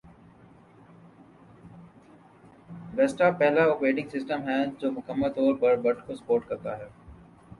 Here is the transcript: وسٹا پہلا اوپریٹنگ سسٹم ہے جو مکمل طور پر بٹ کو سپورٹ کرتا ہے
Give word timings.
وسٹا 2.95 3.29
پہلا 3.39 3.63
اوپریٹنگ 3.63 4.09
سسٹم 4.09 4.47
ہے 4.47 4.59
جو 4.79 4.91
مکمل 4.91 5.29
طور 5.31 5.53
پر 5.55 5.75
بٹ 5.81 6.05
کو 6.07 6.15
سپورٹ 6.15 6.47
کرتا 6.47 6.77
ہے 6.79 6.87